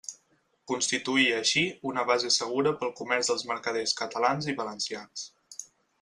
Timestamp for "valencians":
4.63-5.27